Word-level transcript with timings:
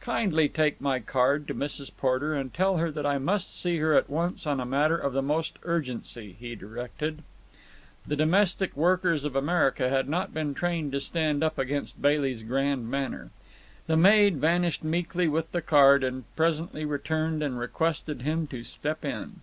"Kindly 0.00 0.48
take 0.48 0.80
my 0.80 0.98
card 0.98 1.46
to 1.46 1.54
Mrs. 1.54 1.96
Porter 1.96 2.34
and 2.34 2.52
tell 2.52 2.78
her 2.78 2.90
that 2.90 3.06
I 3.06 3.18
must 3.18 3.56
see 3.56 3.76
her 3.78 3.94
at 3.94 4.10
once 4.10 4.44
on 4.44 4.58
a 4.58 4.66
matter 4.66 4.98
of 4.98 5.12
the 5.12 5.20
utmost 5.20 5.56
urgency," 5.62 6.34
he 6.40 6.56
directed. 6.56 7.22
The 8.04 8.16
domestic 8.16 8.76
workers 8.76 9.22
of 9.22 9.36
America 9.36 9.88
had 9.88 10.08
not 10.08 10.34
been 10.34 10.52
trained 10.52 10.90
to 10.90 11.00
stand 11.00 11.44
up 11.44 11.60
against 11.60 12.02
Bailey's 12.02 12.42
grand 12.42 12.90
manner. 12.90 13.30
The 13.86 13.96
maid 13.96 14.38
vanished 14.38 14.82
meekly 14.82 15.28
with 15.28 15.52
the 15.52 15.62
card, 15.62 16.02
and 16.02 16.24
presently 16.34 16.84
returned 16.84 17.40
and 17.40 17.56
requested 17.56 18.22
him 18.22 18.48
to 18.48 18.64
step 18.64 19.04
in. 19.04 19.42